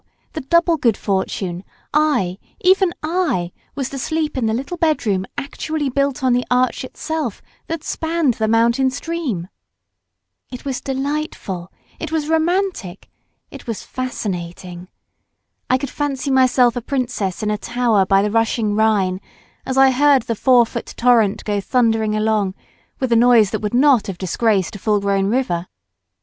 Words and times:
the 0.33 0.41
double 0.41 0.77
good 0.77 0.97
fortune 0.97 1.63
I, 1.93 2.39
even 2.61 2.91
I, 3.03 3.51
was 3.75 3.91
to 3.91 3.99
sleep 3.99 4.35
in 4.35 4.47
the 4.47 4.53
little 4.55 4.77
bedroom 4.77 5.27
actually 5.37 5.89
built 5.91 6.23
on 6.23 6.33
the 6.33 6.43
arch 6.49 6.83
itself 6.83 7.39
that 7.67 7.83
spanned 7.83 8.33
the 8.33 8.47
mountain 8.47 8.89
stream! 8.89 9.47
It 10.51 10.65
was 10.65 10.81
delightful, 10.81 11.71
it 11.99 12.11
was 12.11 12.27
romantic, 12.29 13.11
it 13.51 13.67
was 13.67 13.83
fascinating. 13.83 14.87
I 15.69 15.77
could 15.77 15.91
fancy 15.91 16.31
myself 16.31 16.75
a 16.75 16.81
princess 16.81 17.43
in 17.43 17.51
a 17.51 17.57
tower 17.59 18.03
by 18.03 18.23
the 18.23 18.31
rushing 18.31 18.73
Rhine 18.75 19.21
as 19.67 19.77
I 19.77 19.91
heard 19.91 20.23
the 20.23 20.33
four 20.33 20.65
foot 20.65 20.95
torrent 20.97 21.43
go 21.45 21.61
thundering 21.61 22.15
along 22.15 22.55
with 22.99 23.11
a 23.11 23.15
noise 23.15 23.51
that 23.51 23.61
would 23.61 23.75
not 23.75 24.07
have 24.07 24.17
disgraced 24.17 24.75
a 24.75 24.79
full 24.79 24.99
grown 24.99 25.27
river. 25.27 25.67